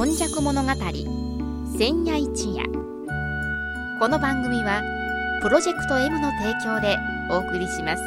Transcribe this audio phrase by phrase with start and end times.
[0.00, 0.70] 今昔物語
[1.76, 2.64] 千夜一夜。
[3.98, 4.80] この番組は
[5.42, 6.96] プロジェクト M の提供で
[7.30, 8.02] お送りします。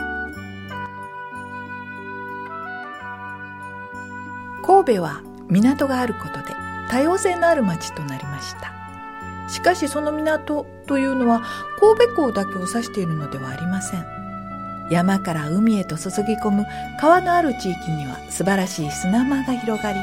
[4.66, 5.22] 神戸は
[5.52, 6.56] 港があることで
[6.90, 8.74] 多様性のある町となりました。
[9.48, 11.44] しかしその港というのは
[11.80, 14.06] 神戸港だけを指しているのではありません。
[14.90, 16.66] 山から海へと注ぎ込む
[17.00, 20.00] 川のある地域には素晴らしい砂間が広がり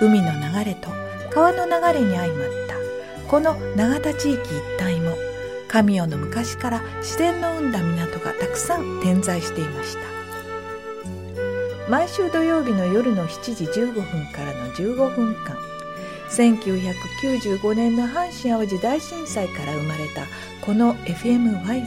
[0.00, 0.90] 海の流れと
[1.38, 2.74] 川の流れに相まった。
[3.30, 5.12] この永田地域一帯も
[5.68, 10.00] 神代の昔から自然の生んだ港がたくさん点在していました。
[11.88, 14.02] 毎週土曜日の夜の7時15分
[14.32, 15.56] からの15分間
[16.28, 20.26] 1995年の阪神・淡路大震災から生まれた
[20.66, 21.86] この FMYY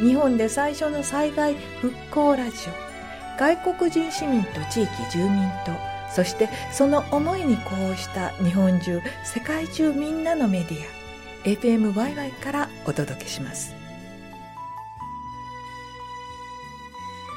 [0.00, 3.38] 日本で最初の災害復興ラジオ。
[3.38, 13.74] 外国人市民と地域住民とそしてその思いに呼応した日本中世界中みんなのメディア FMYY からお届けします。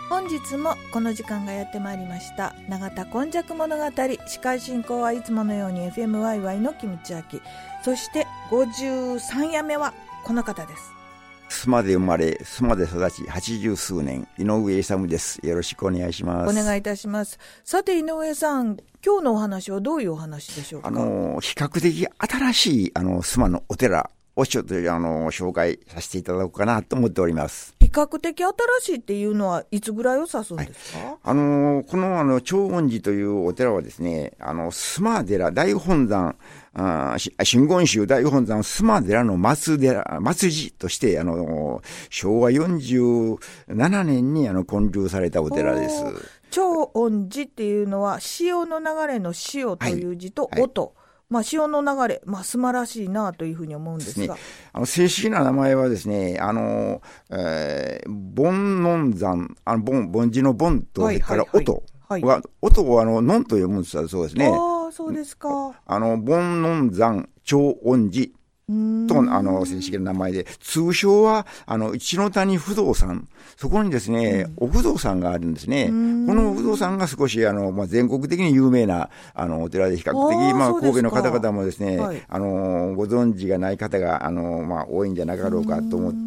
[0.10, 3.84] 本日もこの時間がやってまいりました永田今昔物語
[4.26, 7.42] 司会進行はいつものように FMYY のキムチアキ
[7.84, 10.97] そして53夜目はこの方です。
[11.50, 15.40] 須磨で生まれ、須磨で育ち、八十数年、井上勇です。
[15.46, 16.60] よろしくお願いします。
[16.60, 17.40] お願いいたします。
[17.64, 20.90] さて、井上さん、今日のお話はどういうお話でしょうか？
[20.90, 27.76] あの、比較的新しい、あの、須磨のお寺をちょっと、あの、紹介させていただこうかなと思っております。
[27.80, 36.36] 比較的新しいっていうのは、いつぐらいを指すんですか、はい、あの、この、あの、長恩寺というお寺はですね、あの、須磨寺大本山、
[36.80, 46.04] あ真言宗大本山須磨寺の松寺、松寺として、あの、昭和47年にあの建立されたお寺です。
[46.52, 50.82] 長恩寺っていうのは、潮の流れの潮という字と音。
[50.82, 50.97] はいはい
[51.30, 54.36] まあ、潮の流れ、まあ、素晴らしいなというふうに思うんですが。
[54.36, 64.48] ね、あの正式な名前はですね、あの、えー、煩悩山、あの、凡、凡字の凡と、それから音は、音をあの、のんと読むんですそうですね。
[64.48, 65.50] ああ、そうですか。
[65.86, 68.32] あの、煩悩山、超音寺
[69.08, 73.30] と、あの、正式な名前で、通称は、あの、一の谷不動産。
[73.56, 75.86] そこにですね、お不動産があるんですね。
[75.88, 75.92] こ
[76.36, 86.27] のお不動産が少し、あの、まあ、全国的に有名な、あの、お寺で比較的、まあ、神戸の方々もですね、はい、あの、ご存知がない方が、あの、まあ、多いんじゃなかろうかと思って、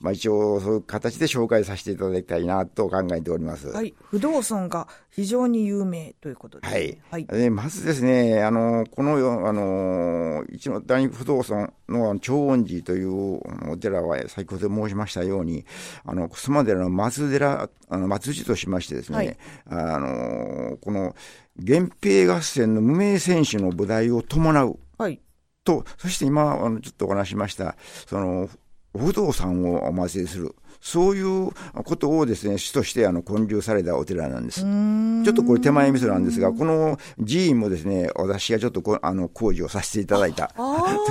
[0.00, 3.68] まあ、一応、そういう形で紹介させていただきたいなと考えております。
[3.68, 3.94] はい。
[4.10, 7.00] 不動産が非常に有名ということです、ね。
[7.10, 7.26] はい。
[7.28, 15.64] はい、まずですね、あの、この、あの、一の谷不動産の長恩寺というお寺は、先ほど申しましたように、
[16.04, 19.36] あの、須磨寺の松寺、あの、松寺としましてですね、はい、
[19.66, 21.14] あの、この、
[21.56, 24.78] 源平合戦の無名戦士の部隊を伴う。
[24.98, 25.20] はい。
[25.64, 27.76] と、そして今、あの、ちょっとお話しました、
[28.06, 28.48] その、
[28.96, 30.54] 不動産をお祭りする。
[30.80, 31.50] そういう
[31.84, 34.60] ことをですね、主としてあの建立されたお寺なんです。
[34.60, 40.62] ちょっとこれ手前味噌なんですが、この寺院もですね、私がちょっとこあの工事をさせていただいた と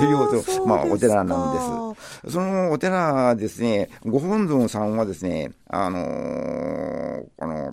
[0.02, 2.32] いうまあ、お寺なんです。
[2.32, 7.72] そのお寺ですね、ご本尊さんはですね、あのー、あの、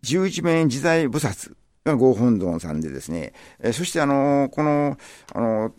[0.00, 1.54] 十一面自在菩薩
[1.84, 4.96] がご本尊さんでですね、えー、そしてあの、この、
[5.34, 5.72] あの、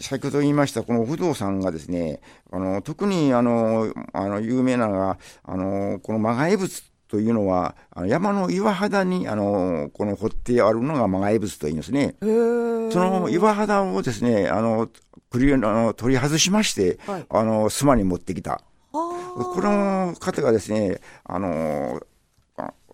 [0.00, 12.14] 先ほど言いましたこの不動産がですね、あの、特にあの、あの、有名なのが、あの、この魔外仏というのは、あの山の岩肌に、あの、この掘ってあるのが魔外仏と言いますね。
[12.20, 14.88] その岩肌をですね、あの、
[15.30, 18.62] くり、あの、取り外しまして、はい、あの、妻に持ってきた。
[18.92, 22.00] この方がですね、あの、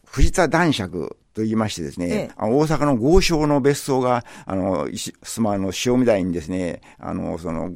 [0.05, 7.75] 藤田男爵と言いましてですね、ええ、大阪の豪商の別荘が、あの、須磨の塩見台にですね、あの、その、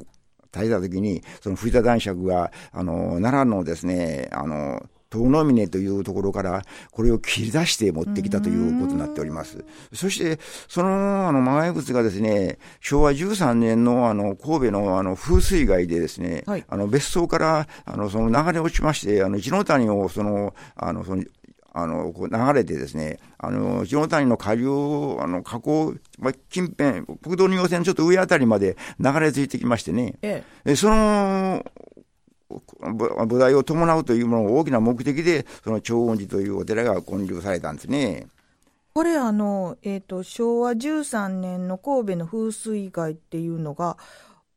[0.51, 9.63] 建てた時に、その藤田男爵が、あの、奈良のですね、あの、遠野峰というところから、これを切り出して持ってきたということになっております。
[9.93, 21.23] そして、その、あの、マガイ仏がですね、昭和13年の、あの、神戸の、あの、風水害でですね、はい、あの、別荘から、あの、その流れ落ちまして、あの、一の谷を、その、あの、その、
[21.73, 24.67] あの、こう流れてですね、あの、下谷の下流、
[25.19, 31.65] あの、河口、まあ、近辺、国道2号線のちょっと上あたりまで流れ着いてきましてね、ええ、その、
[33.27, 38.27] 部題を伴うというものが大きな目的で、その長音寺というお寺が建立されたんですね。
[38.93, 43.97] これあの、えっ、ー、と、昭和13年の神戸の風水害っていうのが、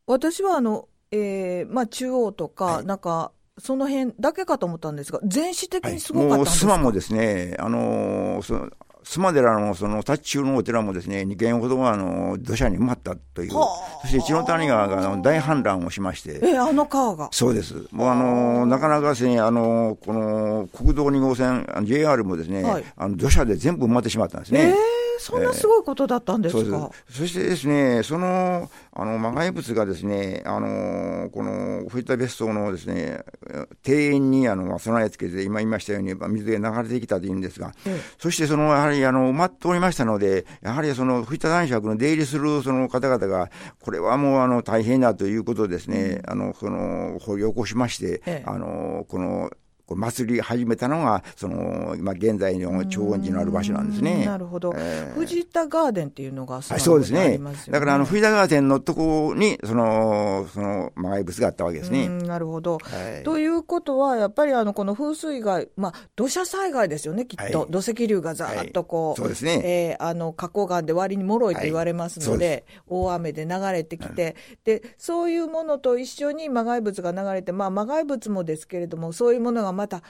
[0.06, 8.68] 私はあの、えー、まあ中央とか、はい、なんか、その辺だけかと思ったんですが、全史的にすごかったんですか、はい、もですね、あのー、そ
[9.04, 17.28] 須磨寺のその達中のお寺もですね、2軒ほどあの土砂に埋まったという、そして千代谷川が大氾濫をしまして、え、あの川が。
[17.30, 17.86] そうです。
[17.92, 24.60] もうあの、なかなかですね、あの、この国道2号線、JR もですね、はい、あの土砂で全部埋まってしまったんですね。
[24.60, 33.24] えーそんなすごいことだったんですか、えー、そしてですね、その、あの、魔害物がですね、あの、この、藤田別荘のですね、
[33.86, 43.50] 庭園に、あの、備え付けて、今言いましたように、水が流れてきたというんですが、えー、そしてその、やはり、あの、埋まっておりましたので、やはりその、藤田男爵の出入りするその方々が、
[43.80, 49.50] これはもう、あの、大変だということですね、うん、あの、その、掘り起こしまして、えー、あの、この、
[49.86, 54.24] こ祭り始めたのが、その、今現在の長音寺のある場所なんですね。
[54.24, 55.18] なるほど、えー。
[55.18, 57.38] 藤田ガーデンっていうのがそうですね。
[57.68, 62.08] だから、あの、藤田ガーデンのとこに、その、その、魔害物があったわけですね。
[62.08, 63.22] なるほど、はい。
[63.24, 67.60] ということは、やっぱり、あの、この風水害、まあ、土砂災害ですよね、きっと。
[67.60, 69.96] はい、土石流がざーっとこう、はい、そうですね。
[69.98, 80.02] えー、あの、花崗岩で割に脆いと言われますので、大雨で流れてきて、で、そういうものと一緒に魔害物が流れて、まあ、魔害物もですけれども、そういうものがまた、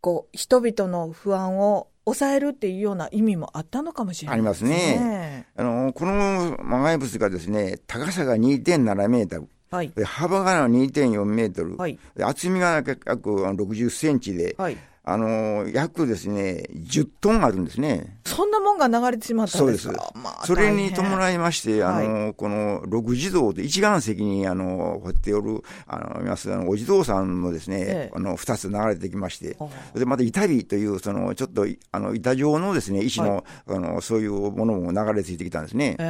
[0.00, 5.46] こう人々の不安を抑えるっていうような意味もあったのかもしれない、ね、ありますね。
[5.56, 9.48] あのこの魔害物がですね高さが2.7メートル。
[9.68, 14.76] はい、幅が2.4メートル、はい、厚みが約60センチで、はい
[15.08, 18.18] あの、約ですね、10トンあるんですね。
[18.24, 19.94] そんなもんが流れてしまったんですか？
[19.94, 20.18] そうです。
[20.24, 29.56] まあ、それに伴いまして、あの、はい、この六地蔵と一岩石に、あの、掘っておる、あの、います、あの、お地蔵さんもですね、ええ、あの、二つ流れてきまして、
[29.94, 35.94] で、また板火という、その、ちょっと、あの、板状のですね、石の、はい、あの、そういうものも流れ着いてきたんですね。
[36.00, 36.02] え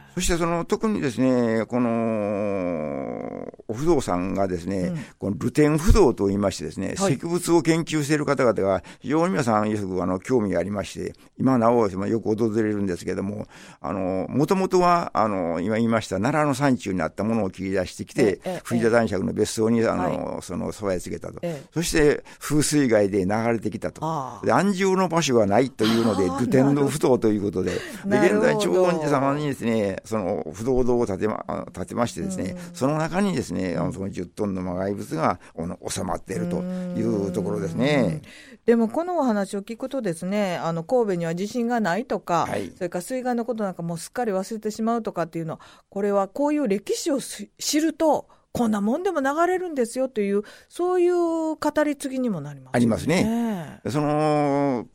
[0.00, 3.43] ーそしてその特にですね、この
[3.74, 13.46] お不動産がですね、うん、このルテン不動と言いましてですね、はい、石仏を研究している方々が非常に皆さんよくあの興味がありまして、今なおよく訪れるんですけれども、
[13.80, 21.40] あの、もともとは、あの、今言いました奈良の山中にあったものを切り出してきて、藤田男爵の別荘に、あの、はい、その、備え付けたと。
[21.72, 24.00] そして風水害で流れてきたと。
[24.44, 27.72] で、安住の場所がないというので、ルテンの不動ということで、
[28.06, 38.22] で、現在長恩寺様にですね、その不動堂を建てま建てましてですね、その中にですね、あのその10トンの魔害物があの収まっているというところですね。
[38.66, 51.14] でもこのお話を聞くとですね、あの神戸には地震がないとか、はい、それから水害のことなんかもうすっかり忘れてしまうとかっていうのは、これはこういう歴史を知ると、こんなもんでも流れるんですよという、そういう
[51.56, 53.80] 語り継ぎにもなります、ね、ありますね。
[53.88, 54.86] その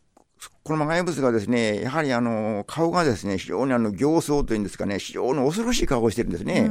[0.64, 6.70] この魔害物がですね、やはりあの、顔がですね、非常にあの、形相というんですかね、非常に恐ろしい顔をしてるんですね。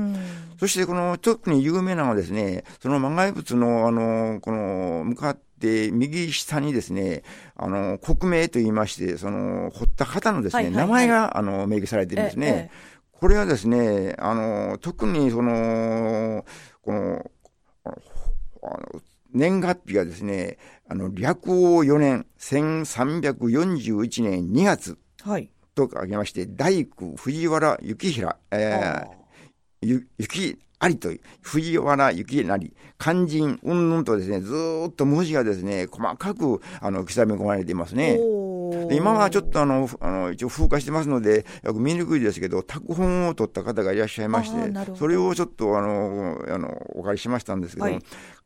[0.59, 7.23] そしてこの、特に有名なのはですね、その魔害物のあの、この、向かって右下にですね、
[7.57, 12.47] あの、国名と言いまして、その、掘った方のですね、はいはいはい、名前が、あの、明記されてるんですね。
[12.47, 16.45] ええ、これはですね、あの、特にその、
[16.83, 17.31] この
[19.33, 24.99] 年月日がですね、あの、略王4年、1341年2月。
[25.23, 25.51] はい。
[25.75, 29.07] と書きまして、大工藤原幸平、えー、
[29.83, 34.53] ゆ、雪ありという、藤原幸成、肝心、うんぬんとですね、ず
[34.89, 38.19] っと文字がですね、細かく、あの、刻み込まれていますね。
[38.93, 47.99] 今はちょっとあの、あの、一応風化してますので、よく見にくいですけど、拓本を取った方がいらっしゃいまして、それをちょっとあの、あの、お借りしましたんですけど、はい、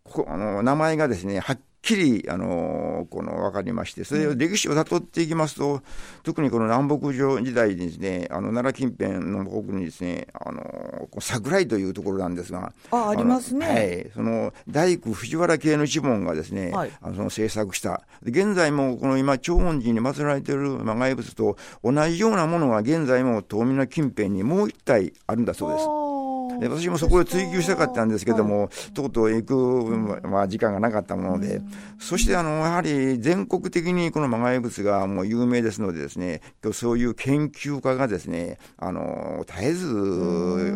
[0.04, 5.82] こあの名前がですね、はっきり、あのこの分かりまして、それを歴史をたどっていきますと、
[6.22, 13.66] 特にこの南北朝時代にですね、あの奈良近辺の奥にですね、あの桜井というところなんですが、あありますね。
[13.66, 26.11] はい、その大工藤原系の一門がですね、はい、あのその制作した、現在もこの今、長恩寺に祀られている魔害物と同じようなものが現在も遠見の近辺にもう一体あるんだそうです。
[26.60, 31.60] で私もそこへ追求したかったんですけども、とうとう行く、まあ、時間がなかったもので、
[31.98, 36.40] そしてあのやはり全国的にこの魔害物がもう有名ですのでですね、
[36.72, 40.74] そういう研究家がですね、あの絶えず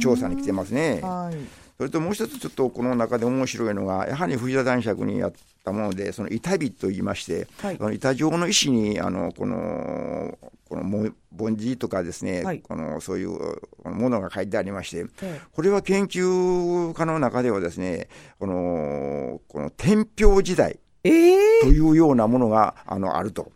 [0.00, 1.00] 調査に来てますね。
[1.02, 13.38] はいそれともう一つちょっとこの中で面白いのが、やはり藤田男爵にやったもので、その板火と言いまして、はい、の板状の石に、あの、この、この凡字とかですね、はい、このそういう
[13.84, 15.06] ものが書いてありまして、
[15.52, 23.52] これは研究家の中ではですね、この、この天平時代というようなものが、あの、あると。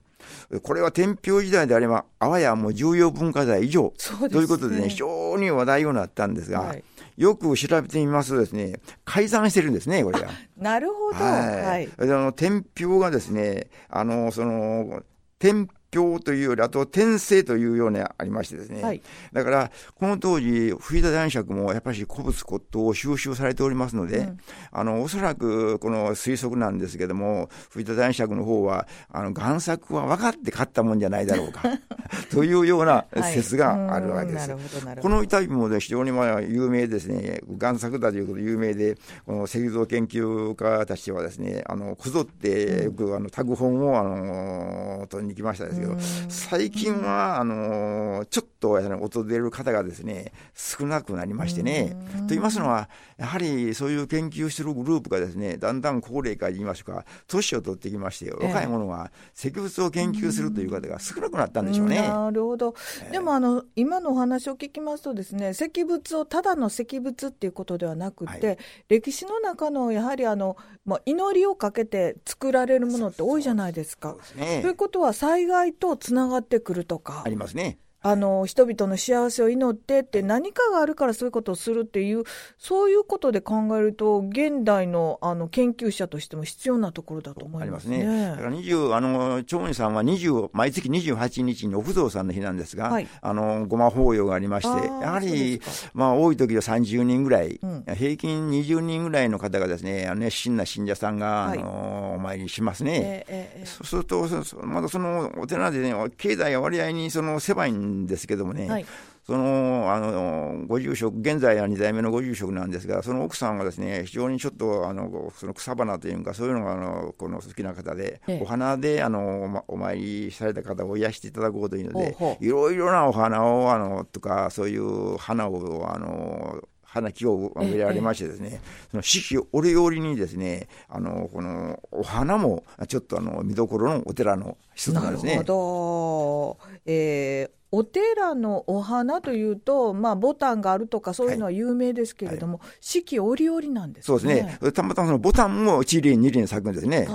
[0.62, 3.92] これは天平時代であれば、あわやもう重要文化財以上、
[4.22, 6.82] ね、ということでね、非常に話題になったんですが、はい
[7.20, 10.30] よく調べてみますとですね、改ざんしてるんですね、これは。
[10.56, 11.16] なるほど。
[11.16, 11.86] はい。
[11.98, 15.02] あの、天平がですね、あの、その、
[15.38, 24.38] 天教というより、あと転生というようなありましてですね、はい、だから、この当時、藤田男爵もやっぱり古物骨董を収集されておりますので、うん、
[24.72, 31.62] あのおそらくこの推測なんですけども、藤田男爵の方は、あの贋作は分かって買ったもんじゃないだろうか
[32.30, 34.50] というような説があるわけです。
[34.50, 45.96] はい、この板も非常にまあ有名ですね、贋作だということで有名で、この石像研究家たちはですね、あのこぞってよくあのタグ本をあの取りに来ましたですけど、
[46.28, 51.96] 最近はあのちょっと訪れる方がですね少なくなりましてね。
[52.20, 62.02] と言いますのは、やはりそういう研究しているグループがですねだんだん高齢化言いますか、年を取ってきまして、若い者が石仏を研究するという方が少なくなったんでしょうね。
[62.02, 62.74] なるほど。
[63.10, 68.58] でもあの今のお話を聞きますとですね、石仏をただの石仏っていうことではなくて、はい、
[68.88, 74.16] 歴史の中のやはりあのまあ祈りをかけて作られるものって多いじゃないですか。
[74.34, 77.22] と、ね、いうことは災害とつながってくるとか。
[77.24, 77.78] ありますね。
[78.02, 82.24] あの、人々の幸せを祈ってって何かがあるからそういうことをするっていう、
[82.58, 87.96] そういうことで考えると、現代のあの研究者としても必要なところだと思いますね。
[87.98, 88.30] ありますね。
[88.30, 95.60] だから20、あの、長司さんは20、毎月28日にお不動さんの日なんですが、はい、あの、ごま法要がありまして、やはり、
[95.92, 103.24] まあ、多い時は30人ぐらい、うん、平均20人ぐらいの方がですね、熱心な信者さんが、はい、あの、お参りしますね。
[103.28, 108.86] えーえー、そうすると、まだそのお寺でね、経済が割合にその狭いんんですけどもね、はい、
[109.24, 135.36] そのあのご住職、現在は2代目のご住職なんですが、その奥さんはですね非常にちょっとあのその草花というか、そういうのがあのこの好きな方で、ええ、お花であのお参りされた方を癒していただこうというので、いろいろなお花をあのとか、そういう花をあの花木を植えられましてですね、その四季折々にですね、あの、このお花もちょっとあの見どころのお寺の一つなんですね。
[135.36, 136.80] なるほど。
[136.86, 144.18] えーお寺のお花というと、まあ、ボタンがあるとか、そういうのは有名ですけれども、はいはい、四季折々なんですね。
[144.18, 144.72] そうですね。
[144.72, 147.06] たまたまそのボタンも一輪、二輪咲くんですね。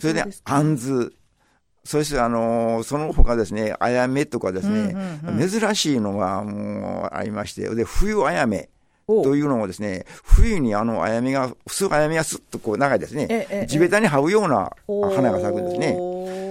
[0.00, 1.12] それで、杏ズ。
[1.84, 4.78] そして、あのー、その他ですね、あやめとかですね、
[5.24, 8.68] うんうんうん、珍しいのがもうありまして、で、冬あやめ。
[9.06, 15.96] というのもですね、冬にあのあやめが、普通あやめがすっとこう長いですね、地べたに這うような花が咲くんですね。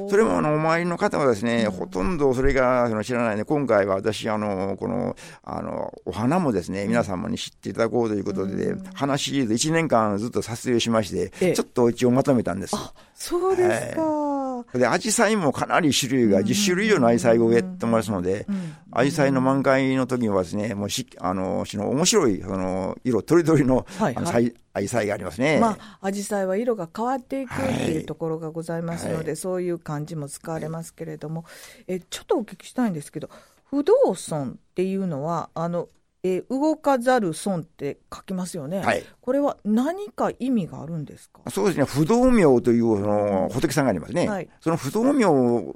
[0.09, 12.75] それもあのお参りの方はですね、ほとんどそれがその知らないで、今回は私、あの、この、あの、お花もですね、皆様に知っていただこうということで、花シリーズ1年間ずっと撮影しまして、ちょっと一応まとめたんです。
[13.13, 14.01] そうですか。
[14.01, 18.45] はい、で、アジサイもかなり種類が10種類以上のアジサイを植えてますので、
[18.91, 25.59] アジサイの満開の時にはですね、もうし、あの、しの面白い、その、色とりどりの、はいはい、アジサイがありますね。
[25.59, 31.45] まあ、アジサイは色が変わっていくっていうところがございますので、はい、そういう感じも使われますけれども、
[31.87, 33.29] え、ちょっとお聞きしたいんですけど、
[33.69, 35.89] 不動尊っていうのは、あの、
[36.23, 41.41] え動かざる損って書きますよね、はい、これは何か意味があるんですか？
[41.49, 45.75] そうですね、不動明というその仏さんがありますね、はい、その不動明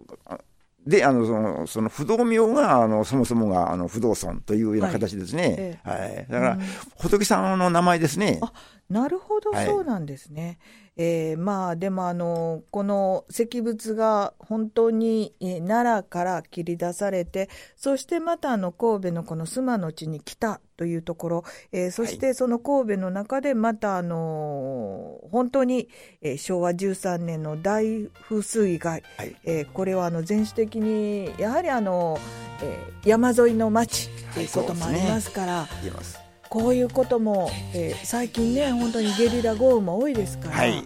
[0.86, 5.80] で、あの、その、その不動明が、あの、そもそもが、あの、不動尊というような形ですね。
[5.84, 6.00] はい。
[6.00, 6.60] はい、だから、
[6.98, 8.40] 仏さんの名前ですね。
[8.42, 8.52] あ、
[8.90, 10.58] なるほど、そうなんですね。
[11.03, 25.89] えー、まあでもあのこの石仏が本当に、えー、奈良から切り出されてそしてまたあの神戸のこの須磨の地に来たというところ、えー、そしてその神戸の中でまたあの本当に、
[26.22, 32.20] えー、昭和13年の大風水害、はい、えー、これはあの全史的にやはりあの、
[32.62, 35.65] えー、山沿いの町ということもありますから。
[35.65, 36.21] はい
[36.51, 40.84] こういうことも、えー、最近ね本当にゲリラ豪雨も多いですから、はい、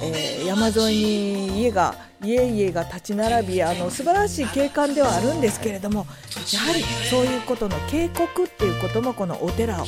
[0.00, 6.06] えー、山沿いに家が家々が立ち並びあの素晴らしい景観ではあるんですけれども
[6.52, 9.86] やはりそういうことの警告っていうこともこのお寺を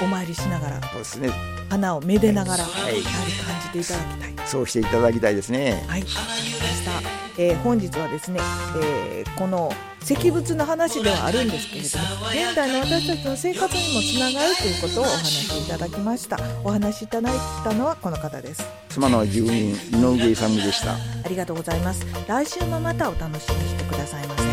[0.00, 1.30] お参りしながらそうですね。
[1.68, 4.46] 花をめでながら、はい、やはり感じていただきたい。
[4.46, 5.84] そうしていただきたいですね。
[5.88, 6.02] はい。
[6.02, 8.38] わかりました、えー、本日はですね、
[8.82, 16.38] えー、この石仏の話ではあるんですけれども現代の私たちの生活にもつながるということをお話しいただきました。
[16.62, 18.62] お話しいただいたのはこの方です。
[18.90, 20.92] 妻の住人井上勇でした。
[20.92, 20.96] あ
[21.30, 22.04] りがとうございます。
[22.28, 24.44] 来週もまたお楽しみにしてくださいませ。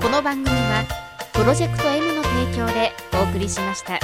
[0.00, 0.84] この番組は
[1.32, 3.98] プロジェクト M の提供でお送りしました。